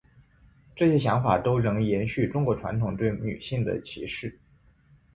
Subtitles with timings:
[0.75, 4.39] 这些想法都仍延续中国传统对女性的歧视。